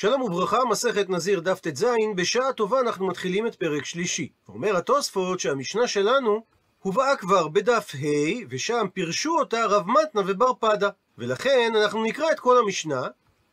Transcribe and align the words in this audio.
שלום 0.00 0.22
וברכה, 0.22 0.64
מסכת 0.64 1.10
נזיר 1.10 1.40
דף 1.40 1.60
ט"ז, 1.60 1.84
בשעה 2.16 2.52
טובה 2.52 2.80
אנחנו 2.80 3.06
מתחילים 3.06 3.46
את 3.46 3.54
פרק 3.54 3.84
שלישי. 3.84 4.28
אומר 4.48 4.76
התוספות 4.76 5.40
שהמשנה 5.40 5.86
שלנו 5.86 6.44
הובאה 6.78 7.16
כבר 7.16 7.48
בדף 7.48 7.94
ה', 7.94 8.46
ושם 8.48 8.86
פירשו 8.94 9.38
אותה 9.38 9.66
רב 9.66 9.86
מתנה 9.88 10.22
ובר 10.26 10.52
פדה. 10.60 10.88
ולכן 11.18 11.72
אנחנו 11.82 12.04
נקרא 12.04 12.30
את 12.32 12.40
כל 12.40 12.58
המשנה, 12.58 13.02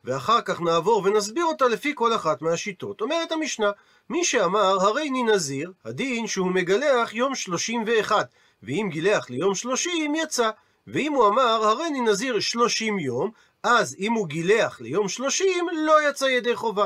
ואחר 0.04 0.42
כך 0.42 0.62
נעבור 0.62 1.02
ונסביר 1.06 1.46
אותה 1.46 1.68
לפי 1.68 1.92
כל 1.96 2.16
אחת 2.16 2.42
מהשיטות. 2.42 3.02
אומרת 3.02 3.32
המשנה, 3.32 3.72
מי 4.10 4.24
שאמר 4.24 4.78
הרי 4.82 5.10
אני 5.10 5.24
נזיר, 5.24 5.72
הדין 5.86 6.28
שהוא 6.28 6.52
מגלח 6.52 7.14
יום 7.14 7.36
שלושים 7.36 7.84
ואחד, 7.88 8.26
ואם 8.64 8.88
גילח 8.92 9.30
ליום 9.30 9.56
שלושים 9.56 10.16
יצא. 10.16 10.50
ואם 10.88 11.14
הוא 11.14 11.28
אמר 11.28 11.66
הרי 11.66 11.88
אני 11.88 12.02
נזיר 12.02 12.40
שלושים 12.40 13.00
יום, 13.00 13.32
אז 13.68 13.96
אם 14.00 14.14
הוא 14.14 14.28
גילח 14.28 14.82
ליום 14.82 15.10
שלושים, 15.10 15.68
לא 15.74 16.10
יצא 16.10 16.26
ידי 16.26 16.56
חובה. 16.56 16.86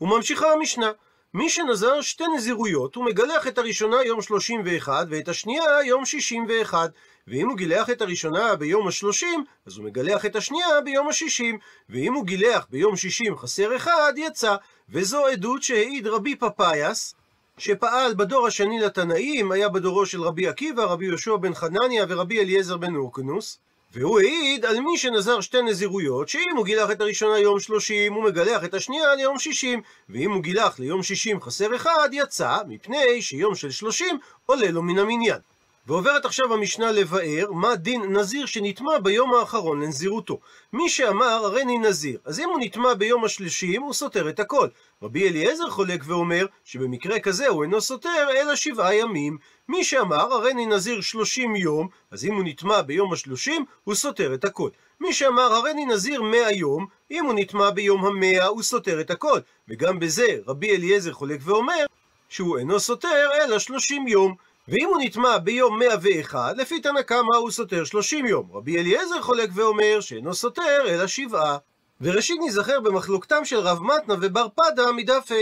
וממשיכה 0.00 0.52
המשנה, 0.52 0.92
מי 1.34 1.50
שנזר 1.50 2.00
שתי 2.00 2.24
נזירויות, 2.36 2.94
הוא 2.94 3.04
מגלח 3.04 3.46
את 3.46 3.58
הראשונה 3.58 4.02
יום 4.02 4.22
שלושים 4.22 4.62
ואחד, 4.64 5.06
ואת 5.10 5.28
השנייה 5.28 5.64
יום 5.84 6.04
שישים 6.04 6.46
ואחד. 6.48 6.88
ואם 7.28 7.48
הוא 7.48 7.56
גילח 7.56 7.90
את 7.90 8.02
הראשונה 8.02 8.56
ביום 8.56 8.88
השלושים, 8.88 9.44
אז 9.66 9.76
הוא 9.76 9.84
מגלח 9.84 10.26
את 10.26 10.36
השנייה 10.36 10.80
ביום 10.84 11.08
השישים. 11.08 11.58
ואם 11.88 12.14
הוא 12.14 12.24
גילח 12.24 12.66
ביום 12.70 12.96
שישים 12.96 13.36
חסר 13.36 13.76
אחד, 13.76 14.12
יצא. 14.16 14.56
וזו 14.88 15.26
עדות 15.26 15.62
שהעיד 15.62 16.06
רבי 16.06 16.36
פפאיאס, 16.36 17.14
שפעל 17.58 18.14
בדור 18.14 18.46
השני 18.46 18.80
לתנאים, 18.80 19.52
היה 19.52 19.68
בדורו 19.68 20.06
של 20.06 20.22
רבי 20.22 20.48
עקיבא, 20.48 20.82
רבי 20.84 21.06
יהושע 21.06 21.36
בן 21.36 21.54
חנניה 21.54 22.06
ורבי 22.08 22.40
אליעזר 22.40 22.76
בן 22.76 22.94
אורקנוס. 22.94 23.58
והוא 23.94 24.20
העיד 24.20 24.64
על 24.64 24.80
מי 24.80 24.98
שנזר 24.98 25.40
שתי 25.40 25.62
נזירויות, 25.62 26.28
שאם 26.28 26.56
הוא 26.56 26.64
גילח 26.64 26.90
את 26.90 27.00
הראשונה 27.00 27.38
יום 27.38 27.60
שלושים, 27.60 28.12
הוא 28.12 28.24
מגלח 28.24 28.64
את 28.64 28.74
השנייה 28.74 29.14
ליום 29.14 29.38
שישים, 29.38 29.82
ואם 30.08 30.32
הוא 30.32 30.42
גילח 30.42 30.78
ליום 30.78 31.02
שישים 31.02 31.40
חסר 31.40 31.76
אחד, 31.76 32.08
יצא, 32.12 32.56
מפני 32.68 33.22
שיום 33.22 33.54
של 33.54 33.70
שלושים 33.70 34.18
עולה 34.46 34.70
לו 34.70 34.82
מן 34.82 34.98
המניין. 34.98 35.38
ועוברת 35.86 36.24
עכשיו 36.24 36.54
המשנה 36.54 36.92
לבאר 36.92 37.52
מה 37.52 37.76
דין 37.76 38.02
נזיר 38.02 38.46
שנטמע 38.46 38.98
ביום 38.98 39.34
האחרון 39.34 39.82
לנזירותו. 39.82 40.40
מי 40.72 40.88
שאמר 40.88 41.26
הריני 41.26 41.78
נזיר, 41.78 42.18
אז 42.24 42.40
אם 42.40 42.48
הוא 42.48 42.58
נטמע 42.60 42.94
ביום 42.94 43.24
השלישים 43.24 43.82
הוא 43.82 43.92
סותר 43.92 44.28
את 44.28 44.40
הכל. 44.40 44.68
רבי 45.02 45.28
אליעזר 45.28 45.70
חולק 45.70 46.00
ואומר 46.04 46.46
שבמקרה 46.64 47.20
כזה 47.20 47.48
הוא 47.48 47.62
אינו 47.62 47.80
סותר 47.80 48.26
אלא 48.36 48.56
שבעה 48.56 48.94
ימים. 48.94 49.38
מי 49.68 49.84
שאמר 49.84 50.32
הריני 50.32 50.66
נזיר 50.66 51.00
שלושים 51.00 51.56
יום, 51.56 51.88
אז 52.10 52.24
אם 52.24 52.34
הוא 52.34 52.44
נטמע 52.44 52.82
ביום 52.82 53.12
השלושים 53.12 53.64
הוא 53.84 53.94
סותר 53.94 54.34
את 54.34 54.44
הכל. 54.44 54.70
מי 55.00 55.12
שאמר 55.12 55.54
הריני 55.54 55.84
נזיר 55.84 56.22
מאה 56.22 56.52
יום, 56.52 56.86
אם 57.10 57.24
הוא 57.24 57.34
נטמע 57.36 57.70
ביום 57.70 58.04
המאה 58.04 58.46
הוא 58.46 58.62
סותר 58.62 59.00
את 59.00 59.10
הכל. 59.10 59.40
וגם 59.68 59.98
בזה 59.98 60.26
רבי 60.46 60.76
אליעזר 60.76 61.12
חולק 61.12 61.40
ואומר 61.42 61.86
שהוא 62.28 62.58
אינו 62.58 62.80
סותר 62.80 63.28
אלא 63.34 63.58
שלושים 63.58 64.08
יום. 64.08 64.34
ואם 64.68 64.88
הוא 64.88 65.02
נטמע 65.02 65.38
ביום 65.38 65.78
101, 65.78 66.56
לפי 66.56 66.80
תנא 66.80 67.02
קמא 67.02 67.36
הוא 67.36 67.50
סותר 67.50 67.84
30 67.84 68.26
יום. 68.26 68.48
רבי 68.52 68.78
אליעזר 68.78 69.22
חולק 69.22 69.50
ואומר 69.54 70.00
שאינו 70.00 70.34
סותר 70.34 70.84
אלא 70.88 71.06
שבעה. 71.06 71.58
וראשית 72.00 72.40
נזכר 72.46 72.80
במחלוקתם 72.80 73.44
של 73.44 73.58
רב 73.58 73.82
מתנה 73.82 74.14
ובר 74.20 74.46
פדה 74.54 74.92
מדף 74.92 75.30
ה'. 75.32 75.34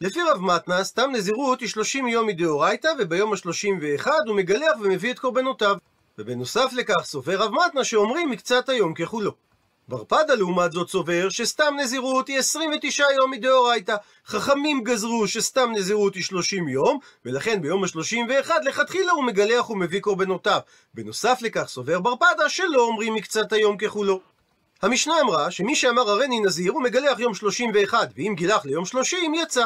לפי 0.00 0.20
רב 0.22 0.40
מתנה, 0.40 0.84
סתם 0.84 1.10
נזירות 1.12 1.60
היא 1.60 1.68
30 1.68 2.08
יום 2.08 2.26
מדאורייתא, 2.26 2.88
וביום 2.98 3.32
ה-31 3.32 4.06
הוא 4.26 4.36
מגלח 4.36 4.76
ומביא 4.80 5.12
את 5.12 5.18
קורבנותיו. 5.18 5.76
ובנוסף 6.18 6.70
לכך 6.72 7.04
סובר 7.04 7.36
רב 7.36 7.50
מתנה 7.52 7.84
שאומרים 7.84 8.30
מקצת 8.30 8.68
היום 8.68 8.94
ככולו. 8.94 9.47
בר 9.88 10.04
פדה 10.04 10.34
לעומת 10.34 10.72
זאת 10.72 10.90
סובר 10.90 11.28
שסתם 11.28 11.74
נזירות 11.78 12.28
היא 12.28 12.38
29 12.38 13.04
יום 13.16 13.30
מדאורייתא. 13.30 13.96
חכמים 14.26 14.84
גזרו 14.84 15.28
שסתם 15.28 15.72
נזירות 15.72 16.14
היא 16.14 16.22
30 16.22 16.68
יום, 16.68 16.98
ולכן 17.24 17.62
ביום 17.62 17.84
ה-31 17.84 18.50
לכתחילה 18.64 19.12
הוא 19.12 19.24
מגלח 19.24 19.70
ומביא 19.70 20.00
קורבנותיו. 20.00 20.60
בנוסף 20.94 21.38
לכך 21.42 21.68
סובר 21.68 22.00
בר 22.00 22.16
פדה 22.16 22.48
שלא 22.48 22.82
אומרים 22.82 23.14
מקצת 23.14 23.52
היום 23.52 23.76
ככולו. 23.76 24.20
המשנה 24.82 25.20
אמרה 25.20 25.50
שמי 25.50 25.76
שאמר 25.76 26.10
הריני 26.10 26.40
נזיר 26.40 26.72
הוא 26.72 26.82
מגלח 26.82 27.18
יום 27.18 27.34
31, 27.34 28.08
ואם 28.16 28.34
גילח 28.36 28.64
ליום 28.64 28.84
30 28.84 29.34
יצא. 29.34 29.64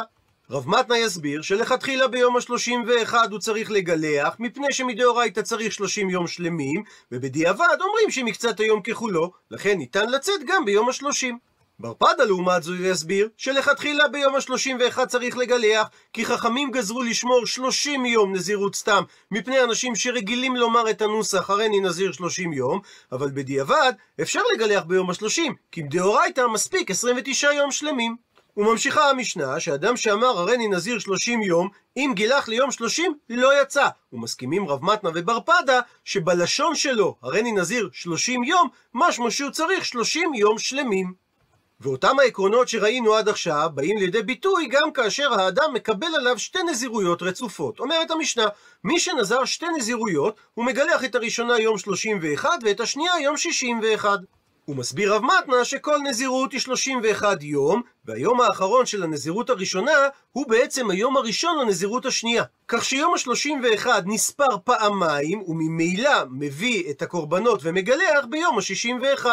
רב 0.51 0.69
מתנה 0.69 0.97
יסביר 0.97 1.41
שלכתחילה 1.41 2.07
ביום 2.07 2.35
ה-31 2.37 3.15
הוא 3.31 3.39
צריך 3.39 3.71
לגלח, 3.71 4.35
מפני 4.39 4.73
שמדאורייתא 4.73 5.41
צריך 5.41 5.73
30 5.73 6.09
יום 6.09 6.27
שלמים, 6.27 6.83
ובדיעבד 7.11 7.77
אומרים 7.81 8.11
שמקצת 8.11 8.59
היום 8.59 8.81
ככולו, 8.81 9.31
לכן 9.51 9.77
ניתן 9.77 10.09
לצאת 10.09 10.41
גם 10.47 10.65
ביום 10.65 10.89
ה-30. 10.89 11.35
בר 11.79 11.93
פדה 11.93 12.23
לעומת 12.25 12.63
זאת 12.63 12.75
יסביר 12.79 13.29
שלכתחילה 13.37 14.07
ביום 14.07 14.35
ה-31 14.35 15.05
צריך 15.05 15.37
לגלח, 15.37 15.87
כי 16.13 16.25
חכמים 16.25 16.71
גזרו 16.71 17.03
לשמור 17.03 17.45
30 17.45 18.05
יום 18.05 18.33
נזירות 18.35 18.75
סתם, 18.75 19.03
מפני 19.31 19.63
אנשים 19.63 19.95
שרגילים 19.95 20.55
לומר 20.55 20.89
את 20.89 21.01
הנוסח 21.01 21.49
הריני 21.49 21.79
נזיר 21.79 22.11
30 22.11 22.53
יום, 22.53 22.79
אבל 23.11 23.29
בדיעבד 23.33 23.93
אפשר 24.21 24.41
לגלח 24.55 24.83
ביום 24.83 25.09
ה-30, 25.09 25.41
כי 25.71 25.83
מדאורייתא 25.83 26.41
מספיק 26.53 26.91
29 26.91 27.51
יום 27.51 27.71
שלמים. 27.71 28.32
וממשיכה 28.57 29.09
המשנה, 29.09 29.59
שאדם 29.59 29.97
שאמר 29.97 30.39
הריני 30.39 30.67
נזיר 30.67 30.99
שלושים 30.99 31.41
יום, 31.41 31.69
אם 31.97 32.11
גילח 32.15 32.47
ליום 32.47 32.71
שלושים, 32.71 33.13
לא 33.29 33.61
יצא. 33.61 33.87
ומסכימים 34.13 34.67
רב 34.67 34.83
מתנה 34.83 35.09
ובר 35.15 35.39
פדה, 35.39 35.79
שבלשון 36.05 36.75
שלו, 36.75 37.15
הריני 37.21 37.51
נזיר 37.51 37.89
שלושים 37.91 38.43
יום, 38.43 38.69
משמע 38.93 39.31
שהוא 39.31 39.51
צריך 39.51 39.85
שלושים 39.85 40.33
יום 40.33 40.57
שלמים. 40.57 41.23
ואותם 41.79 42.19
העקרונות 42.19 42.67
שראינו 42.67 43.13
עד 43.13 43.29
עכשיו, 43.29 43.69
באים 43.73 43.97
לידי 43.97 44.21
ביטוי 44.21 44.67
גם 44.67 44.91
כאשר 44.93 45.33
האדם 45.33 45.73
מקבל 45.73 46.15
עליו 46.15 46.39
שתי 46.39 46.63
נזירויות 46.63 47.21
רצופות. 47.21 47.79
אומרת 47.79 48.11
המשנה, 48.11 48.45
מי 48.83 48.99
שנזר 48.99 49.45
שתי 49.45 49.65
נזירויות, 49.77 50.39
הוא 50.53 50.65
מגלח 50.65 51.03
את 51.03 51.15
הראשונה 51.15 51.59
יום 51.59 51.77
31 51.77 52.49
ואת 52.63 52.79
השנייה 52.79 53.13
יום 53.23 53.37
61. 53.37 54.19
ומסביר 54.67 55.13
רב 55.13 55.21
מתנה 55.23 55.65
שכל 55.65 55.97
נזירות 55.97 56.51
היא 56.51 56.59
31 56.59 57.43
יום, 57.43 57.81
והיום 58.05 58.41
האחרון 58.41 58.85
של 58.85 59.03
הנזירות 59.03 59.49
הראשונה 59.49 59.91
הוא 60.31 60.47
בעצם 60.47 60.89
היום 60.89 61.17
הראשון 61.17 61.59
לנזירות 61.59 62.05
השנייה. 62.05 62.43
כך 62.67 62.85
שיום 62.85 63.13
ה-31 63.13 63.87
נספר 64.05 64.57
פעמיים, 64.63 65.41
וממילא 65.47 66.11
מביא 66.29 66.91
את 66.91 67.01
הקורבנות 67.01 67.59
ומגלח 67.63 68.25
ביום 68.29 68.57
ה-61. 68.57 69.25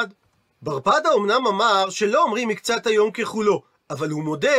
ברפדה 0.62 1.14
אמנם 1.16 1.46
אמר 1.46 1.90
שלא 1.90 2.22
אומרים 2.22 2.48
מקצת 2.48 2.86
היום 2.86 3.10
ככולו, 3.10 3.62
אבל 3.90 4.10
הוא 4.10 4.22
מודה 4.22 4.56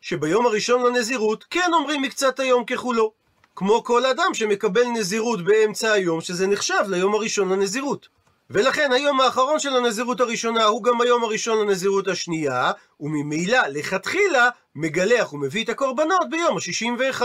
שביום 0.00 0.46
הראשון 0.46 0.82
לנזירות 0.86 1.44
כן 1.50 1.70
אומרים 1.72 2.02
מקצת 2.02 2.40
היום 2.40 2.64
ככולו. 2.64 3.12
כמו 3.56 3.84
כל 3.84 4.06
אדם 4.06 4.34
שמקבל 4.34 4.84
נזירות 4.86 5.44
באמצע 5.44 5.92
היום, 5.92 6.20
שזה 6.20 6.46
נחשב 6.46 6.84
ליום 6.88 7.14
הראשון 7.14 7.48
לנזירות. 7.48 8.08
ולכן 8.50 8.92
היום 8.92 9.20
האחרון 9.20 9.58
של 9.58 9.76
הנזירות 9.76 10.20
הראשונה 10.20 10.64
הוא 10.64 10.82
גם 10.82 11.00
היום 11.00 11.24
הראשון 11.24 11.58
לנזירות 11.58 12.08
השנייה, 12.08 12.72
וממילא 13.00 13.58
לכתחילה 13.68 14.48
מגלח 14.74 15.32
ומביא 15.32 15.64
את 15.64 15.68
הקורבנות 15.68 16.30
ביום 16.30 16.56
ה-61. 16.56 17.22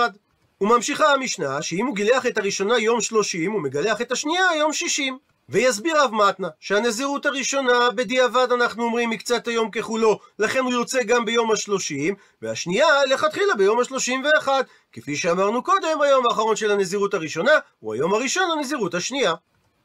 וממשיכה 0.62 1.12
המשנה 1.14 1.62
שאם 1.62 1.86
הוא 1.86 1.96
גילח 1.96 2.26
את 2.26 2.38
הראשונה 2.38 2.78
יום 2.78 3.02
30, 3.02 3.52
הוא 3.52 3.62
מגלח 3.62 4.02
את 4.02 4.12
השנייה 4.12 4.46
יום 4.58 4.74
60. 4.74 5.18
ויסביר 5.50 6.02
רב 6.04 6.14
מתנה 6.14 6.48
שהנזירות 6.60 7.26
הראשונה 7.26 7.92
בדיעבד 7.96 8.48
אנחנו 8.52 8.84
אומרים 8.84 9.10
מקצת 9.10 9.48
היום 9.48 9.72
ככולו, 9.72 10.20
לכן 10.40 10.60
הוא 10.60 10.74
יוצא 10.74 11.04
גם 11.04 11.26
ביום 11.26 11.52
השלושים, 11.52 12.16
והשנייה 12.42 13.06
לכתחילה 13.06 13.56
ביום 13.56 13.80
השלושים 13.80 14.24
ואחד. 14.24 14.64
כפי 14.92 15.16
שאמרנו 15.16 15.64
קודם, 15.64 16.02
היום 16.02 16.26
האחרון 16.26 16.56
של 16.56 16.72
הנזירות 16.72 17.14
הראשונה 17.14 17.52
הוא 17.80 17.94
היום 17.94 18.14
הראשון 18.14 18.58
לנזירות 18.58 18.94
השנייה. 18.94 19.34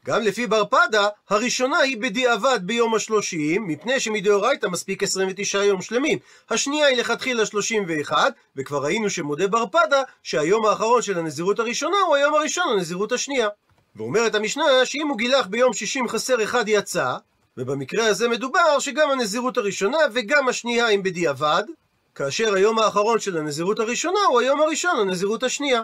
גם 0.05 0.21
לפי 0.21 0.47
בר 0.47 0.65
פדה, 0.65 1.07
הראשונה 1.29 1.77
היא 1.77 1.97
בדיעבד 1.97 2.59
ביום 2.63 2.95
השלושים, 2.95 3.67
מפני 3.67 3.99
שמדאורייתא 3.99 4.67
מספיק 4.67 5.03
29 5.03 5.63
יום 5.63 5.81
שלמים. 5.81 6.19
השנייה 6.49 6.87
היא 6.87 6.97
לכתחילה 6.97 7.45
31, 7.45 8.33
וכבר 8.55 8.83
ראינו 8.83 9.09
שמודה 9.09 9.47
בר 9.47 9.65
פדה, 9.65 10.01
שהיום 10.23 10.65
האחרון 10.65 11.01
של 11.01 11.19
הנזירות 11.19 11.59
הראשונה 11.59 11.97
הוא 12.07 12.15
היום 12.15 12.33
הראשון 12.33 12.63
לנזירות 12.73 13.11
השנייה. 13.11 13.47
ואומרת 13.95 14.35
המשנה 14.35 14.63
שאם 14.83 15.07
הוא 15.07 15.17
גילח 15.17 15.45
ביום 15.47 15.73
60 15.73 16.07
חסר 16.07 16.43
אחד 16.43 16.63
יצא, 16.67 17.15
ובמקרה 17.57 18.07
הזה 18.07 18.29
מדובר 18.29 18.79
שגם 18.79 19.11
הנזירות 19.11 19.57
הראשונה 19.57 19.97
וגם 20.13 20.47
השנייה 20.47 20.89
הם 20.89 21.03
בדיעבד, 21.03 21.63
כאשר 22.15 22.53
היום 22.53 22.79
האחרון 22.79 23.19
של 23.19 23.37
הנזירות 23.37 23.79
הראשונה 23.79 24.19
הוא 24.29 24.39
היום 24.39 24.61
הראשון 24.61 24.99
לנזירות 24.99 25.43
השנייה. 25.43 25.81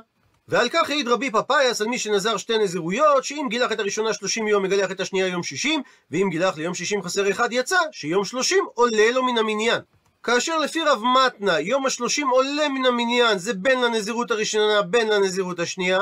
ועל 0.52 0.70
כך 0.70 0.90
העיד 0.90 1.08
רבי 1.08 1.32
פפאיאס 1.32 1.82
על 1.82 1.88
מי 1.88 2.00
שנזר 2.00 2.38
שתי 2.38 2.58
נזירויות, 2.58 3.24
שאם 3.24 3.48
גילח 3.50 3.72
את 3.72 3.80
הראשונה 3.80 4.14
30 4.14 4.48
יום, 4.48 4.64
מגלח 4.64 4.92
את 4.92 5.00
השנייה 5.00 5.28
יום 5.28 5.44
60, 5.44 5.82
ואם 6.12 6.28
גילח 6.32 6.58
ליום 6.58 6.74
60 6.74 7.04
חסר 7.04 7.30
אחד 7.30 7.50
יצא, 7.52 7.78
שיום 7.92 8.26
30 8.26 8.66
עולה 8.74 9.12
לו 9.12 9.24
מן 9.24 9.38
המניין. 9.38 9.82
כאשר 10.24 10.60
לפי 10.60 10.82
רב 10.82 11.02
מתנה, 11.04 11.60
יום 11.60 11.86
השלושים 11.86 12.28
עולה 12.30 12.70
מן 12.70 12.86
המניין, 12.86 13.38
זה 13.38 13.54
בין 13.54 13.82
לנזירות 13.82 14.32
הראשונה, 14.32 14.82
בין 14.82 15.08
לנזירות 15.08 15.60
השנייה, 15.60 16.00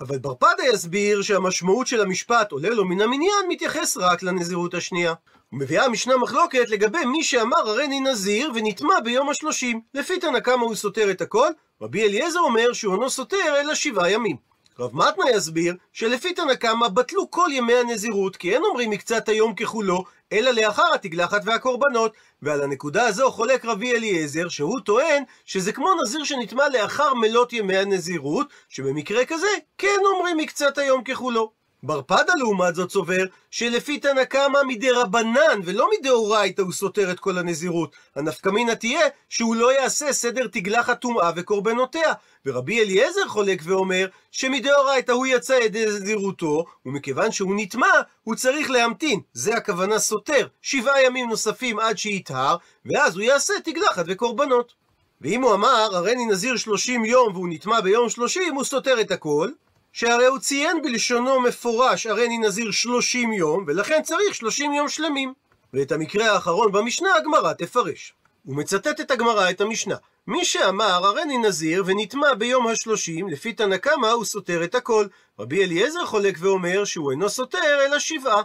אבל 0.00 0.18
ברפדה 0.18 0.62
יסביר 0.72 1.22
שהמשמעות 1.22 1.86
של 1.86 2.00
המשפט 2.00 2.52
עולה 2.52 2.70
לו 2.70 2.84
מן 2.84 3.00
המניין 3.00 3.44
מתייחס 3.48 3.96
רק 3.96 4.22
לנזירות 4.22 4.74
השנייה. 4.74 5.14
ומביאה 5.52 5.84
המשנה 5.84 6.16
מחלוקת 6.16 6.70
לגבי 6.70 7.04
מי 7.04 7.24
שאמר 7.24 7.68
הריני 7.68 8.00
נזיר 8.00 8.50
ונטמע 8.54 9.00
ביום 9.04 9.28
השלושים. 9.28 9.80
לפי 9.94 10.18
תנא 10.18 10.40
קמא 10.40 10.64
הוא 10.64 10.74
סותר 10.74 11.10
את 11.10 11.20
הכל, 11.20 11.48
רבי 11.82 12.02
אליעזר 12.04 12.40
אומר 12.40 12.72
שהוא 12.72 12.94
אינו 12.94 13.10
סותר 13.10 13.60
אלא 13.60 13.74
שבעה 13.74 14.10
ימים. 14.10 14.36
רב 14.78 14.96
מתנה 14.96 15.30
יסביר 15.34 15.74
שלפי 15.92 16.34
תנא 16.34 16.54
קמא 16.54 16.88
בטלו 16.88 17.30
כל 17.30 17.48
ימי 17.52 17.74
הנזירות, 17.74 18.36
כי 18.36 18.54
אין 18.54 18.62
אומרים 18.64 18.90
מקצת 18.90 19.28
היום 19.28 19.54
ככולו, 19.54 20.04
אלא 20.32 20.50
לאחר 20.50 20.94
התגלחת 20.94 21.40
והקורבנות, 21.44 22.12
ועל 22.42 22.62
הנקודה 22.62 23.06
הזו 23.06 23.30
חולק 23.30 23.64
רבי 23.64 23.92
אליעזר, 23.96 24.48
שהוא 24.48 24.80
טוען 24.80 25.22
שזה 25.44 25.72
כמו 25.72 25.88
נזיר 26.02 26.24
שנטמע 26.24 26.68
לאחר 26.68 27.14
מלות 27.14 27.52
ימי 27.52 27.76
הנזירות, 27.76 28.46
שבמקרה 28.68 29.24
כזה 29.24 29.48
כן 29.78 29.98
אומרים 30.04 30.36
מקצת 30.36 30.78
היום 30.78 31.04
ככולו. 31.04 31.61
בר 31.84 32.02
פדה 32.02 32.34
לעומת 32.38 32.74
זאת 32.74 32.90
סובר 32.90 33.24
שלפי 33.50 33.98
תנא 33.98 34.24
קמא 34.24 34.62
מדי 34.66 34.90
רבנן 34.90 35.60
ולא 35.64 35.88
מדאורייתא 35.98 36.62
הוא 36.62 36.72
סותר 36.72 37.10
את 37.10 37.20
כל 37.20 37.38
הנזירות. 37.38 37.96
הנפקמינה 38.16 38.74
תהיה 38.74 39.00
שהוא 39.28 39.56
לא 39.56 39.72
יעשה 39.72 40.12
סדר 40.12 40.46
תגלחת 40.46 41.00
טומאה 41.00 41.30
וקורבנותיה. 41.36 42.12
ורבי 42.46 42.80
אליעזר 42.80 43.28
חולק 43.28 43.60
ואומר 43.64 44.06
שמדאורייתא 44.30 45.12
הוא 45.12 45.26
יצא 45.26 45.52
ידי 45.52 45.86
נזירותו, 45.86 46.64
ומכיוון 46.86 47.32
שהוא 47.32 47.54
נטמע, 47.56 47.92
הוא 48.22 48.34
צריך 48.34 48.70
להמתין. 48.70 49.20
זה 49.32 49.56
הכוונה 49.56 49.98
סותר. 49.98 50.46
שבעה 50.62 51.02
ימים 51.02 51.28
נוספים 51.28 51.78
עד 51.78 51.98
שיטהר, 51.98 52.56
ואז 52.86 53.16
הוא 53.16 53.22
יעשה 53.22 53.54
תגלחת 53.64 54.04
וקורבנות. 54.08 54.72
ואם 55.20 55.42
הוא 55.42 55.54
אמר, 55.54 55.88
הריני 55.92 56.26
נזיר 56.26 56.56
שלושים 56.56 57.04
יום 57.04 57.32
והוא 57.34 57.48
נטמע 57.50 57.80
ביום 57.80 58.08
שלושים, 58.08 58.54
הוא 58.54 58.64
סותר 58.64 59.00
את 59.00 59.10
הכל. 59.10 59.50
שהרי 59.92 60.26
הוא 60.26 60.38
ציין 60.38 60.82
בלשונו 60.82 61.40
מפורש 61.40 62.06
הריני 62.06 62.38
נזיר 62.38 62.70
שלושים 62.70 63.32
יום, 63.32 63.64
ולכן 63.66 64.02
צריך 64.02 64.34
שלושים 64.34 64.72
יום 64.72 64.88
שלמים. 64.88 65.32
ואת 65.74 65.92
המקרה 65.92 66.32
האחרון 66.32 66.72
במשנה 66.72 67.14
הגמרא 67.14 67.52
תפרש. 67.52 68.14
הוא 68.44 68.56
מצטט 68.56 69.00
את 69.00 69.10
הגמרא 69.10 69.50
את 69.50 69.60
המשנה. 69.60 69.94
מי 70.26 70.44
שאמר 70.44 71.06
הריני 71.06 71.38
נזיר 71.38 71.82
ונטמע 71.86 72.34
ביום 72.34 72.66
השלושים, 72.66 73.28
לפי 73.28 73.52
תנא 73.52 73.76
קמא 73.76 74.06
הוא 74.06 74.24
סותר 74.24 74.64
את 74.64 74.74
הכל. 74.74 75.06
רבי 75.38 75.64
אליעזר 75.64 76.06
חולק 76.06 76.36
ואומר 76.38 76.84
שהוא 76.84 77.10
אינו 77.10 77.28
סותר 77.28 77.86
אלא 77.86 77.98
שבעה. 77.98 78.42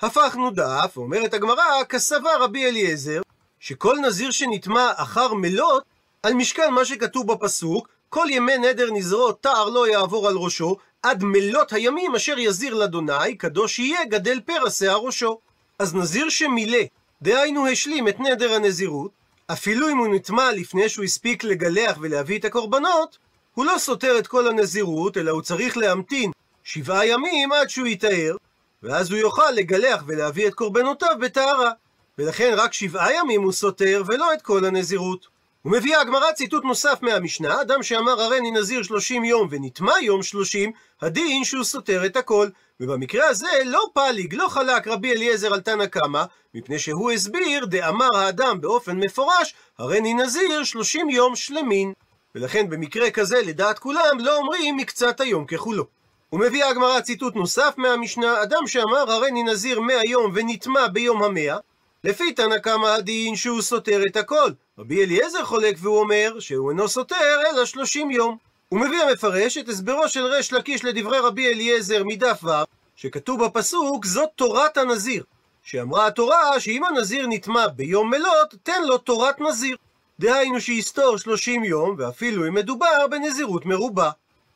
הפכנו 0.00 0.50
דף, 0.50 0.92
ואומרת 0.96 1.34
הגמרא, 1.34 1.84
כסבה 1.88 2.36
רבי 2.36 2.66
אליעזר, 2.66 3.20
שכל 3.60 3.96
נזיר 3.98 4.30
שנטמע 4.30 4.92
אחר 4.96 5.34
מלות, 5.34 5.84
על 6.22 6.34
משקל 6.34 6.68
מה 6.68 6.84
שכתוב 6.84 7.32
בפסוק, 7.32 7.88
כל 8.10 8.26
ימי 8.30 8.58
נדר 8.58 8.90
נזרות 8.92 9.42
תער 9.42 9.68
לא 9.68 9.88
יעבור 9.88 10.28
על 10.28 10.36
ראשו, 10.36 10.76
עד 11.02 11.24
מלות 11.24 11.72
הימים 11.72 12.14
אשר 12.14 12.38
יזיר 12.38 12.74
לאדוני, 12.74 13.36
קדוש 13.38 13.78
יהיה 13.78 14.04
גדל 14.04 14.40
פרע 14.40 14.70
שיער 14.70 14.98
ראשו. 14.98 15.38
אז 15.78 15.94
נזיר 15.94 16.28
שמילא, 16.28 16.78
דהיינו 17.22 17.66
השלים 17.66 18.08
את 18.08 18.20
נדר 18.20 18.52
הנזירות, 18.52 19.10
אפילו 19.46 19.88
אם 19.88 19.98
הוא 19.98 20.14
נטמע 20.14 20.52
לפני 20.52 20.88
שהוא 20.88 21.04
הספיק 21.04 21.44
לגלח 21.44 21.96
ולהביא 22.00 22.38
את 22.38 22.44
הקורבנות, 22.44 23.18
הוא 23.54 23.64
לא 23.64 23.74
סותר 23.78 24.18
את 24.18 24.26
כל 24.26 24.48
הנזירות, 24.48 25.16
אלא 25.16 25.30
הוא 25.30 25.42
צריך 25.42 25.76
להמתין 25.76 26.30
שבעה 26.64 27.06
ימים 27.06 27.52
עד 27.52 27.70
שהוא 27.70 27.86
יטהר, 27.86 28.36
ואז 28.82 29.10
הוא 29.10 29.18
יוכל 29.18 29.50
לגלח 29.50 30.02
ולהביא 30.06 30.48
את 30.48 30.54
קורבנותיו 30.54 31.16
בטהרה. 31.20 31.70
ולכן 32.18 32.54
רק 32.56 32.72
שבעה 32.72 33.14
ימים 33.14 33.42
הוא 33.42 33.52
סותר, 33.52 34.02
ולא 34.06 34.34
את 34.34 34.42
כל 34.42 34.64
הנזירות. 34.64 35.39
ומביאה 35.64 36.00
הגמרא 36.00 36.32
ציטוט 36.32 36.64
נוסף 36.64 36.98
מהמשנה, 37.02 37.60
אדם 37.60 37.82
שאמר 37.82 38.20
הריני 38.22 38.50
נזיר 38.50 38.82
שלושים 38.82 39.24
יום 39.24 39.48
ונטמע 39.50 39.92
יום 40.02 40.22
שלושים, 40.22 40.72
הדין 41.02 41.44
שהוא 41.44 41.64
סותר 41.64 42.06
את 42.06 42.16
הכל. 42.16 42.48
ובמקרה 42.80 43.28
הזה 43.28 43.48
לא 43.64 43.86
פליג, 43.94 44.34
לא 44.34 44.48
חלק 44.48 44.88
רבי 44.88 45.12
אליעזר 45.12 45.54
על 45.54 45.60
תנא 45.60 45.86
קמא, 45.86 46.24
מפני 46.54 46.78
שהוא 46.78 47.10
הסביר, 47.10 47.64
דאמר 47.64 48.16
האדם 48.16 48.60
באופן 48.60 48.96
מפורש, 48.96 49.54
הריני 49.78 50.14
נזיר 50.14 50.64
שלושים 50.64 51.10
יום 51.10 51.36
שלמין. 51.36 51.92
ולכן 52.34 52.70
במקרה 52.70 53.10
כזה, 53.10 53.42
לדעת 53.42 53.78
כולם, 53.78 54.18
לא 54.18 54.36
אומרים 54.36 54.76
מקצת 54.76 55.20
היום 55.20 55.44
ככולו. 55.44 55.84
ומביאה 56.32 56.68
הגמרא 56.68 57.00
ציטוט 57.00 57.36
נוסף 57.36 57.74
מהמשנה, 57.76 58.42
אדם 58.42 58.66
שאמר 58.66 59.12
הריני 59.12 59.42
נזיר 59.42 59.80
מאה 59.80 60.06
יום 60.06 60.32
ונטמע 60.34 60.86
ביום 60.86 61.22
המאה, 61.22 61.56
לפי 62.04 62.32
תנא 62.32 62.58
קמא 62.58 62.86
הדין 62.86 63.36
שהוא 63.36 63.62
סותר 63.62 64.02
את 64.06 64.16
הכל. 64.16 64.50
רבי 64.80 65.04
אליעזר 65.04 65.44
חולק 65.44 65.76
והוא 65.78 66.00
אומר 66.00 66.40
שהוא 66.40 66.70
אינו 66.70 66.88
סותר 66.88 67.40
אלא 67.50 67.64
שלושים 67.64 68.10
יום. 68.10 68.36
הוא 68.68 68.80
מביא 68.80 69.02
המפרש 69.02 69.58
את 69.58 69.68
הסברו 69.68 70.08
של 70.08 70.24
ריש 70.24 70.52
לקיש 70.52 70.84
לדברי 70.84 71.18
רבי 71.18 71.48
אליעזר 71.48 72.04
מדף 72.04 72.44
ו', 72.44 72.50
שכתוב 72.96 73.44
בפסוק 73.44 74.06
זאת 74.06 74.28
תורת 74.36 74.76
הנזיר. 74.76 75.24
שאמרה 75.62 76.06
התורה 76.06 76.60
שאם 76.60 76.84
הנזיר 76.84 77.26
נטמע 77.28 77.68
ביום 77.68 78.10
מלות, 78.10 78.54
תן 78.62 78.82
לו 78.86 78.98
תורת 78.98 79.40
נזיר. 79.40 79.76
דהיינו 80.20 80.60
שיסתור 80.60 81.16
שלושים 81.16 81.64
יום, 81.64 81.94
ואפילו 81.98 82.48
אם 82.48 82.54
מדובר 82.54 83.06
בנזירות 83.10 83.66
מרובה. 83.66 84.10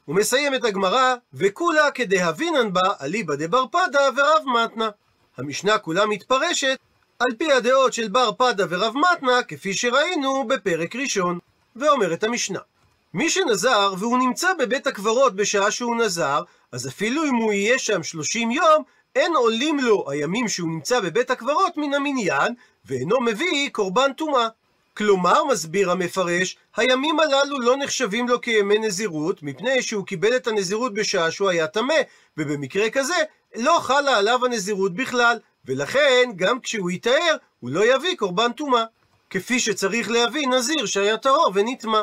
הוא 0.05 0.17
מסיים 0.17 0.55
את 0.55 0.65
הגמרא, 0.65 1.15
וכולה 1.35 1.91
כדהבינן 1.91 2.73
בה 2.73 2.93
אליבא 3.03 3.35
דבר 3.35 3.65
פדה 3.67 4.09
ורב 4.17 4.43
מתנה. 4.47 4.88
המשנה 5.37 5.79
כולה 5.79 6.06
מתפרשת 6.06 6.79
על 7.19 7.28
פי 7.38 7.52
הדעות 7.52 7.93
של 7.93 8.08
בר 8.08 8.31
פדה 8.32 8.64
ורב 8.69 8.94
מתנה, 8.96 9.43
כפי 9.43 9.75
שראינו 9.75 10.49
בפרק 10.49 10.96
ראשון. 10.96 11.38
ואומרת 11.76 12.25
המשנה, 12.25 12.58
מי 13.14 13.31
שנזר 13.31 13.94
והוא 13.99 14.19
נמצא 14.19 14.52
בבית 14.58 14.87
הקברות 14.87 15.37
בשעה 15.37 15.70
שהוא 15.70 15.96
נזר, 15.96 16.43
אז 16.72 16.88
אפילו 16.88 17.25
אם 17.25 17.34
הוא 17.34 17.52
יהיה 17.52 17.78
שם 17.78 18.02
שלושים 18.02 18.50
יום, 18.50 18.82
אין 19.16 19.37
עולים 19.37 19.78
לו 19.78 20.05
הימים 20.11 20.49
שהוא 20.49 20.69
נמצא 20.69 21.00
בבית 21.00 21.31
הקברות 21.31 21.76
מן 21.76 21.94
המניין, 21.94 22.55
ואינו 22.84 23.20
מביא 23.20 23.69
קורבן 23.72 24.12
טומאה. 24.12 24.49
כלומר, 24.96 25.44
מסביר 25.44 25.90
המפרש, 25.90 26.56
הימים 26.76 27.20
הללו 27.20 27.58
לא 27.58 27.76
נחשבים 27.76 28.28
לו 28.28 28.40
כימי 28.40 28.78
נזירות, 28.78 29.43
מפני 29.43 29.82
שהוא 29.82 30.06
קיבל 30.06 30.37
את 30.37 30.46
הנזירות 30.46 30.94
בשעה 30.94 31.31
שהוא 31.31 31.49
היה 31.49 31.66
טמא, 31.66 31.94
ובמקרה 32.37 32.90
כזה, 32.90 33.14
לא 33.56 33.78
חלה 33.82 34.16
עליו 34.16 34.44
הנזירות 34.44 34.94
בכלל, 34.94 35.38
ולכן, 35.66 36.31
גם 36.37 36.61
כשהוא 36.61 36.90
יטהר, 36.90 37.37
הוא 37.61 37.70
לא 37.70 37.94
יביא 37.94 38.16
קורבן 38.16 38.52
טומאה. 38.52 38.84
כפי 39.31 39.61
שצריך 39.61 40.11
להביא 40.11 40.49
נזיר 40.49 40.87
שהיה 40.87 41.16
טהור 41.16 41.50
ונטמא. 41.55 42.00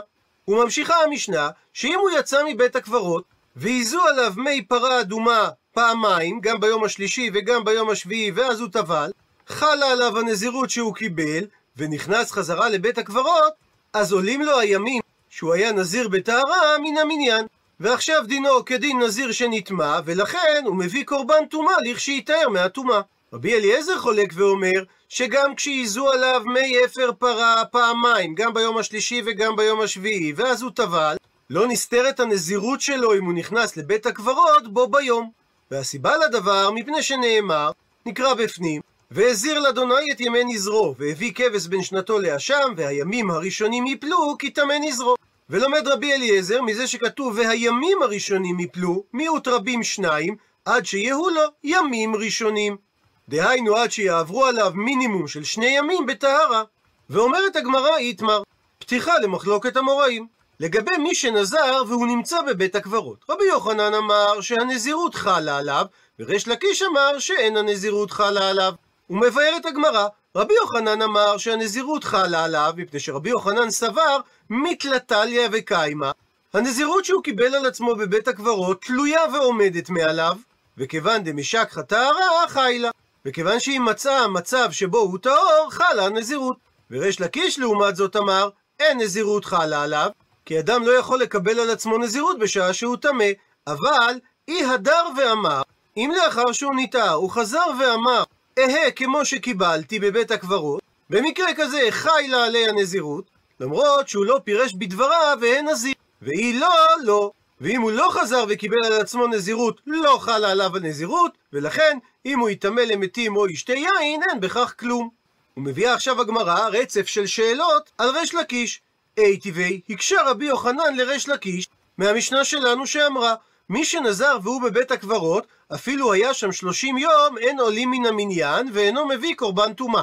וממשיכה 0.48 0.96
המשנה, 1.04 1.50
שאם 1.74 2.00
הוא 2.02 2.10
יצא 2.20 2.44
מבית 2.48 2.76
הקברות, 2.76 3.24
והיזו 3.56 4.02
עליו 4.02 4.34
מי 4.38 4.62
פרה 4.62 5.02
אדומה 5.02 5.50
פעמיים, 5.74 6.40
גם 6.42 6.60
ביום 6.60 6.84
השלישי 6.84 7.32
וגם 7.34 7.66
ביום 7.66 7.90
השביעי, 7.90 8.32
ואז 8.32 8.60
הוא 8.60 8.70
טבל, 8.70 9.12
חלה 9.48 9.92
עליו 9.92 10.20
הנזירות 10.20 10.70
שהוא 10.70 10.96
קיבל, 10.96 11.46
ונכנס 11.78 12.32
חזרה 12.32 12.70
לבית 12.70 12.98
הקברות, 12.98 13.54
אז 13.94 14.12
עולים 14.14 14.42
לו 14.42 14.60
הימים 14.60 15.02
שהוא 15.30 15.54
היה 15.54 15.72
נזיר 15.72 16.08
בטהרה 16.08 16.78
מן 16.84 16.98
המניין. 16.98 17.46
ועכשיו 17.80 18.24
דינו 18.28 18.66
כדין 18.66 19.00
נזיר 19.00 19.32
שנטמע, 19.32 20.00
ולכן 20.06 20.64
הוא 20.66 20.76
מביא 20.76 21.06
קורבן 21.06 21.46
טומאה 21.50 21.74
לכשייטהר 21.86 22.50
מהטומאה. 22.50 23.02
רבי 23.34 23.56
אליעזר 23.56 23.98
חולק 24.00 24.34
ואומר 24.36 24.84
שגם 25.10 25.56
כשייזו 25.56 26.12
עליו 26.12 26.42
מי 26.46 26.86
אפר 26.86 27.12
פרה 27.20 27.64
פעמיים, 27.72 28.36
גם 28.36 28.54
ביום 28.54 28.78
השלישי 28.78 29.22
וגם 29.26 29.56
ביום 29.56 29.82
השביעי, 29.82 30.34
ואז 30.36 30.62
הוא 30.62 30.72
טבל, 30.72 31.16
לא 31.50 31.68
נסתרת 31.68 32.20
הנזירות 32.20 32.82
שלו 32.82 33.14
אם 33.14 33.26
הוא 33.26 33.34
נכנס 33.34 33.78
לבית 33.78 34.06
הקברות 34.06 34.74
בו 34.74 34.88
ביום. 34.88 35.32
והסיבה 35.72 36.18
לדבר, 36.18 36.72
מפני 36.72 37.04
שנאמר, 37.04 37.72
נקרא 38.06 38.34
בפנים, 38.34 38.82
והזיר 39.12 39.60
לאדוני 39.60 40.12
את 40.12 40.22
ימי 40.22 40.44
נזרו, 40.44 40.96
והביא 40.98 41.34
כבש 41.34 41.68
בין 41.68 41.84
שנתו 41.84 42.20
לאשם, 42.20 42.74
והימים 42.78 43.32
הראשונים 43.32 43.88
יפלו, 43.88 44.36
כי 44.40 44.50
טמא 44.50 44.74
נזרו. 44.82 45.16
ולומד 45.50 45.88
רבי 45.88 46.14
אליעזר 46.14 46.62
מזה 46.62 46.88
שכתוב 46.88 47.38
והימים 47.38 48.02
הראשונים 48.02 48.60
יפלו, 48.60 49.04
מיעוט 49.14 49.48
רבים 49.48 49.84
שניים, 49.84 50.36
עד 50.66 50.86
שיהיו 50.86 51.30
לו 51.30 51.42
ימים 51.64 52.16
ראשונים. 52.16 52.91
דהיינו 53.32 53.76
עד 53.76 53.92
שיעברו 53.92 54.46
עליו 54.46 54.72
מינימום 54.76 55.28
של 55.28 55.44
שני 55.44 55.66
ימים 55.66 56.06
בטהרה. 56.06 56.64
ואומרת 57.10 57.56
הגמרא 57.56 57.98
איתמר, 57.98 58.44
פתיחה 58.80 59.20
למחלוקת 59.20 59.78
המוראים. 59.78 60.28
לגבי 60.60 60.98
מי 60.98 61.16
שנזר 61.16 61.84
והוא 61.88 62.08
נמצא 62.08 62.42
בבית 62.42 62.76
הקברות. 62.76 63.26
רבי 63.30 63.44
יוחנן 63.44 63.94
אמר 63.94 64.42
שהנזירות 64.42 65.16
חלה 65.16 65.58
עליו, 65.58 65.86
וריש 66.20 66.48
לקיש 66.48 66.82
אמר 66.82 67.20
שאין 67.20 67.58
הנזירות 67.58 68.12
חלה 68.12 68.50
עליו. 68.50 68.74
הוא 69.08 69.18
מבאר 69.18 69.58
את 69.58 69.66
הגמרא. 69.66 70.08
רבי 70.36 70.54
יוחנן 70.54 71.02
אמר 71.02 71.38
שהנזירות 71.38 72.04
חלה 72.04 72.44
עליו, 72.44 72.74
מפני 72.78 73.00
שרבי 73.00 73.30
יוחנן 73.30 73.70
סבר 73.70 74.18
מתלתליה 74.50 75.50
וקיימה. 75.52 76.12
הנזירות 76.54 77.06
שהוא 77.06 77.24
קיבל 77.24 77.56
על 77.56 77.66
עצמו 77.66 77.96
בבית 77.96 78.28
הקברות 78.28 78.82
תלויה 78.82 79.22
ועומדת 79.34 79.90
מעליו, 79.90 80.38
וכיוון 80.78 81.24
דמשכחא 81.24 81.82
טהרה 81.82 82.48
חיילה. 82.48 82.92
וכיוון 83.26 83.60
שהיא 83.60 83.80
מצאה 83.80 84.28
מצב 84.28 84.72
שבו 84.72 84.98
הוא 84.98 85.18
טהור, 85.18 85.68
חלה 85.70 86.06
הנזירות. 86.06 86.58
וריש 86.92 87.22
לקיש 87.22 87.60
לעומת 87.60 87.96
זאת 87.96 88.16
אמר, 88.16 88.50
אין 88.80 88.98
נזירות 88.98 89.46
חלה 89.46 89.84
עליו, 89.84 90.10
כי 90.46 90.60
אדם 90.60 90.84
לא 90.84 90.92
יכול 90.92 91.20
לקבל 91.20 91.60
על 91.60 91.70
עצמו 91.70 91.98
נזירות 91.98 92.40
בשעה 92.40 92.74
שהוא 92.74 92.98
טמא, 92.98 93.26
אבל 93.68 94.20
אי 94.48 94.66
הדר 94.66 95.06
ואמר, 95.18 95.62
אם 95.98 96.12
לאחר 96.18 96.52
שהוא 96.52 96.76
ניטר 96.76 97.12
הוא 97.12 97.30
חזר 97.30 97.66
ואמר, 97.80 98.24
אהה 98.60 98.92
כמו 98.92 99.26
שקיבלתי 99.26 100.00
בבית 100.00 100.32
הקברות, 100.32 100.82
במקרה 101.10 101.54
כזה 101.56 101.82
חי 101.90 102.28
לה 102.30 102.46
עלי 102.46 102.70
הנזירות, 102.70 103.26
למרות 103.60 104.08
שהוא 104.08 104.26
לא 104.26 104.40
פירש 104.44 104.74
בדבריו 104.74 105.38
והן 105.42 105.68
נזיר. 105.68 105.94
והיא 106.22 106.60
לא, 106.60 106.76
לא. 107.04 107.32
ואם 107.62 107.82
הוא 107.82 107.92
לא 107.92 108.10
חזר 108.12 108.46
וקיבל 108.50 108.86
על 108.86 108.94
עצמו 108.94 109.28
נזירות, 109.28 109.82
לא 109.88 110.18
חלה 110.22 110.52
עליו 110.52 110.78
הנזירות, 110.78 111.32
ולכן, 111.54 111.98
אם 112.26 112.40
הוא 112.40 112.50
יטמא 112.50 112.82
למתים 112.82 113.36
או 113.36 113.50
ישתה 113.50 113.74
יין, 113.74 114.22
אין 114.30 114.40
בכך 114.40 114.74
כלום. 114.80 115.10
ומביאה 115.58 115.94
עכשיו 115.94 116.22
הגמרא 116.22 116.68
רצף 116.68 117.08
של 117.08 117.28
שאלות 117.28 117.92
על 117.98 118.10
ריש 118.10 118.36
לקיש. 118.36 118.82
אי 119.18 119.40
טבעי, 119.40 119.82
הקשה 119.90 120.22
רבי 120.26 120.46
יוחנן 120.46 120.96
לריש 120.96 121.30
לקיש, 121.30 121.68
מהמשנה 121.98 122.46
שלנו 122.46 122.88
שאמרה, 122.88 123.36
מי 123.70 123.86
שנזר 123.86 124.38
והוא 124.44 124.62
בבית 124.62 124.92
הקברות, 124.92 125.48
אפילו 125.74 126.14
היה 126.14 126.34
שם 126.34 126.52
שלושים 126.52 126.98
יום, 126.98 127.38
אין 127.38 127.60
עולים 127.60 127.92
מן 127.92 128.06
המניין, 128.06 128.70
ואינו 128.74 129.08
מביא 129.08 129.36
קורבן 129.36 129.74
טומאה. 129.74 130.02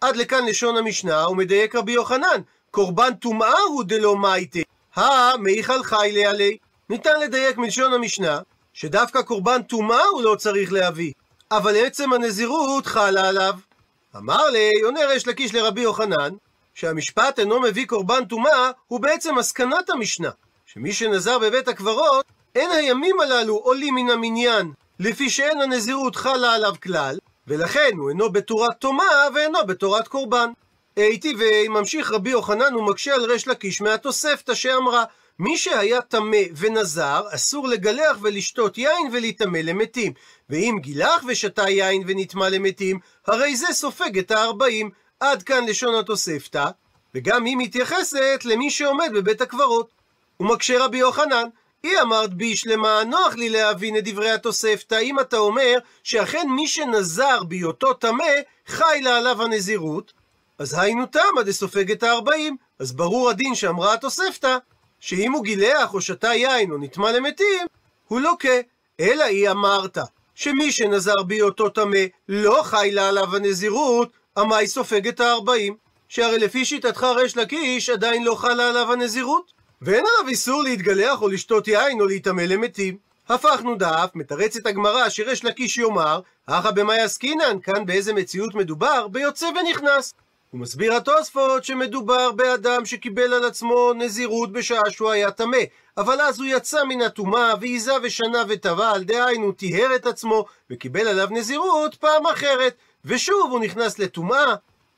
עד 0.00 0.16
לכאן 0.16 0.46
לשון 0.46 0.76
המשנה, 0.76 1.22
הוא 1.22 1.36
מדייק 1.36 1.74
רבי 1.74 1.92
יוחנן, 1.92 2.40
קורבן 2.70 3.14
טומאה 3.14 3.60
הוא 3.68 3.84
דלא 3.84 4.16
מייטה. 4.16 4.60
הא 4.96 5.36
מיכל 5.36 5.82
חי 5.82 6.26
עלי. 6.26 6.56
ניתן 6.90 7.20
לדייק 7.20 7.56
מלשון 7.56 7.92
המשנה, 7.92 8.40
שדווקא 8.72 9.22
קורבן 9.22 9.62
טומאה 9.62 10.04
הוא 10.04 10.22
לא 10.22 10.34
צריך 10.34 10.72
להביא, 10.72 11.12
אבל 11.50 11.76
עצם 11.76 12.12
הנזירות 12.12 12.86
חלה 12.86 13.28
עליו. 13.28 13.54
אמר 14.16 14.50
לי, 14.50 14.72
עונה 14.84 15.06
ריש 15.06 15.26
לקיש 15.26 15.54
לרבי 15.54 15.80
יוחנן, 15.80 16.34
שהמשפט 16.74 17.38
אינו 17.38 17.60
מביא 17.60 17.86
קורבן 17.86 18.24
טומאה, 18.24 18.70
הוא 18.86 19.00
בעצם 19.00 19.34
מסקנת 19.34 19.90
המשנה, 19.90 20.30
שמי 20.66 20.92
שנזר 20.92 21.38
בבית 21.38 21.68
הקברות, 21.68 22.24
אין 22.54 22.70
הימים 22.70 23.20
הללו 23.20 23.56
עולים 23.56 23.94
מן 23.94 24.10
המניין, 24.10 24.72
לפי 25.00 25.30
שאין 25.30 25.60
הנזירות 25.60 26.16
חלה 26.16 26.54
עליו 26.54 26.74
כלל, 26.82 27.18
ולכן 27.46 27.90
הוא 27.96 28.10
אינו 28.10 28.32
בתורת 28.32 28.78
טומאה 28.78 29.28
ואינו 29.34 29.58
בתורת 29.66 30.08
קורבן. 30.08 30.50
הייתי 30.96 31.34
וממשיך 31.38 32.12
רבי 32.12 32.30
יוחנן 32.30 32.74
ומקשה 32.74 33.14
על 33.14 33.24
ריש 33.24 33.48
לקיש 33.48 33.80
מהתוספתא 33.80 34.54
שאמרה 34.54 35.04
מי 35.38 35.56
שהיה 35.56 36.00
טמא 36.00 36.38
ונזר, 36.56 37.22
אסור 37.30 37.68
לגלח 37.68 38.16
ולשתות 38.22 38.78
יין 38.78 39.08
ולהיטמא 39.12 39.58
למתים. 39.58 40.12
ואם 40.50 40.78
גילח 40.80 41.24
ושתה 41.26 41.68
יין 41.68 42.02
ונטמא 42.06 42.44
למתים, 42.44 42.98
הרי 43.26 43.56
זה 43.56 43.66
סופג 43.72 44.18
את 44.18 44.30
הארבעים. 44.30 44.90
עד 45.20 45.42
כאן 45.42 45.64
לשון 45.66 45.94
התוספתא, 45.94 46.70
וגם 47.14 47.44
היא 47.44 47.56
מתייחסת 47.56 48.40
למי 48.44 48.70
שעומד 48.70 49.10
בבית 49.14 49.40
הקברות. 49.40 49.90
ומקשה 50.40 50.84
רבי 50.84 50.98
יוחנן, 50.98 51.48
היא 51.82 52.00
אמרת 52.02 52.34
בי 52.34 52.56
שלמה, 52.56 53.04
נוח 53.04 53.34
לי 53.34 53.48
להבין 53.48 53.96
את 53.96 54.04
דברי 54.04 54.30
התוספתא, 54.30 54.98
אם 55.00 55.20
אתה 55.20 55.38
אומר 55.38 55.78
שאכן 56.02 56.46
מי 56.50 56.68
שנזר 56.68 57.44
בהיותו 57.44 57.94
טמא, 57.94 58.24
חי 58.66 59.00
לה 59.02 59.16
עליו 59.16 59.42
הנזירות, 59.42 60.12
אז 60.58 60.76
היינו 60.78 61.06
תמה 61.06 61.42
דסופג 61.46 61.90
את 61.90 62.02
הארבעים. 62.02 62.56
אז 62.78 62.92
ברור 62.92 63.30
הדין 63.30 63.54
שאמרה 63.54 63.94
התוספתא, 63.94 64.56
שאם 65.00 65.32
הוא 65.32 65.44
גילח 65.44 65.94
או 65.94 66.00
שתה 66.00 66.34
יין 66.34 66.70
או 66.70 66.78
נטמא 66.78 67.06
למתים, 67.06 67.66
הוא 68.08 68.20
לוקה. 68.20 68.60
אלא 69.00 69.24
היא 69.24 69.50
אמרת, 69.50 69.98
שמי 70.34 70.72
שנזר 70.72 71.22
בהיותו 71.26 71.68
טמא, 71.68 71.98
לא 72.28 72.60
חי 72.62 72.90
לה 72.92 73.08
עליו 73.08 73.36
הנזירות, 73.36 74.12
עמי 74.36 74.66
סופג 74.66 75.08
את 75.08 75.20
הארבעים. 75.20 75.76
שהרי 76.08 76.38
לפי 76.38 76.64
שיטתך 76.64 77.02
ריש 77.16 77.36
לקיש, 77.36 77.90
עדיין 77.90 78.24
לא 78.24 78.34
חלה 78.34 78.68
עליו 78.68 78.92
הנזירות. 78.92 79.52
ואין 79.82 80.04
עליו 80.16 80.28
איסור 80.28 80.62
להתגלח 80.62 81.22
או 81.22 81.28
לשתות 81.28 81.68
יין 81.68 82.00
או 82.00 82.06
להיטמא 82.06 82.42
למתים. 82.42 82.96
הפכנו 83.28 83.74
דף, 83.74 84.10
מתרצת 84.14 84.66
הגמרא 84.66 85.08
שריש 85.08 85.44
לקיש 85.44 85.78
יאמר, 85.78 86.20
הכא 86.48 86.70
במאי 86.70 87.00
עסקינן, 87.00 87.60
כאן 87.62 87.86
באיזה 87.86 88.12
מציאות 88.12 88.54
מדובר? 88.54 89.08
ביוצא 89.08 89.46
ונכנס. 89.46 90.14
הוא 90.50 90.60
מסביר 90.60 90.94
התוספות 90.94 91.64
שמדובר 91.64 92.32
באדם 92.32 92.84
שקיבל 92.84 93.34
על 93.34 93.44
עצמו 93.44 93.92
נזירות 93.92 94.52
בשעה 94.52 94.90
שהוא 94.90 95.10
היה 95.10 95.30
טמא, 95.30 95.58
אבל 95.96 96.20
אז 96.20 96.38
הוא 96.38 96.46
יצא 96.46 96.84
מן 96.84 97.02
הטומאה 97.02 97.54
ועיזה 97.60 97.92
ושנה 98.02 98.42
וטבל, 98.48 99.02
דהיינו 99.04 99.52
טיהר 99.52 99.94
את 99.94 100.06
עצמו 100.06 100.44
וקיבל 100.70 101.08
עליו 101.08 101.28
נזירות 101.30 101.94
פעם 101.94 102.26
אחרת, 102.26 102.74
ושוב 103.04 103.50
הוא 103.50 103.60
נכנס 103.60 103.98
לטומאה, 103.98 104.54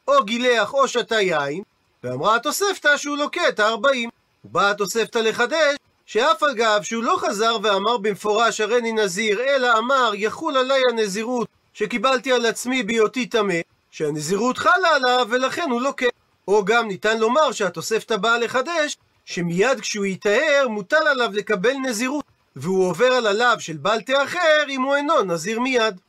או 0.09 0.25
גילח 0.25 0.75
או 0.75 0.89
שתה 0.89 1.21
יין, 1.21 1.63
ואמרה 2.05 2.37
התוספתא 2.37 2.97
שהוא 2.97 3.17
לוקה 3.17 3.49
את 3.49 3.61
הארבעים. 3.61 4.11
ובאה 4.45 4.71
התוספתא 4.71 5.19
לחדש 5.19 5.77
שאף 6.07 6.43
על 6.43 6.55
גב 6.55 6.83
שהוא 6.83 7.05
לא 7.05 7.17
חזר 7.19 7.57
ואמר 7.63 7.99
במפורש 7.99 8.61
הריני 8.61 8.93
נזיר, 8.93 9.41
אלא 9.41 9.79
אמר 9.79 10.13
יחול 10.15 10.57
עליי 10.57 10.83
הנזירות 10.91 11.49
שקיבלתי 11.75 12.33
על 12.33 12.47
עצמי 12.47 12.83
בהיותי 12.83 13.27
טמא, 13.27 13.55
שהנזירות 13.91 14.59
חלה 14.59 14.89
עליו 14.95 15.27
ולכן 15.31 15.71
הוא 15.71 15.81
לוקה. 15.81 16.07
או 16.49 16.65
גם 16.65 16.89
ניתן 16.89 17.19
לומר 17.19 17.53
שהתוספתא 17.53 18.17
באה 18.17 18.39
לחדש, 18.39 18.97
שמיד 19.25 19.81
כשהוא 19.81 20.07
יטהר 20.07 20.69
מוטל 20.69 21.09
עליו 21.11 21.31
לקבל 21.33 21.73
נזירות, 21.73 22.25
והוא 22.57 22.89
עובר 22.89 23.07
על 23.07 23.27
הלאו 23.27 23.61
של 23.61 23.77
בל 23.77 24.01
תאחר 24.01 24.65
אם 24.69 24.83
הוא 24.83 24.95
אינו 24.95 25.23
נזיר 25.23 25.61
מיד. 25.61 26.01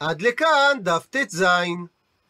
עד 0.00 0.22
לכאן 0.22 0.78
דף 0.80 1.06
ט"ז. 1.10 1.44